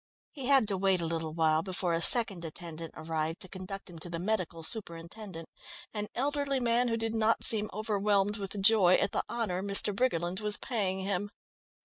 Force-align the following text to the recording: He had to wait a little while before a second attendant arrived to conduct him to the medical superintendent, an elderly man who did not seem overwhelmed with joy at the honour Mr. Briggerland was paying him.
He 0.31 0.47
had 0.47 0.67
to 0.69 0.77
wait 0.79 0.99
a 0.99 1.05
little 1.05 1.35
while 1.35 1.61
before 1.61 1.93
a 1.93 2.01
second 2.01 2.43
attendant 2.43 2.91
arrived 2.97 3.39
to 3.41 3.47
conduct 3.47 3.87
him 3.87 3.99
to 3.99 4.09
the 4.09 4.17
medical 4.17 4.63
superintendent, 4.63 5.47
an 5.93 6.07
elderly 6.15 6.59
man 6.59 6.87
who 6.87 6.97
did 6.97 7.13
not 7.13 7.43
seem 7.43 7.69
overwhelmed 7.71 8.37
with 8.37 8.59
joy 8.63 8.95
at 8.95 9.11
the 9.11 9.23
honour 9.29 9.61
Mr. 9.61 9.95
Briggerland 9.95 10.39
was 10.39 10.57
paying 10.57 11.01
him. 11.01 11.29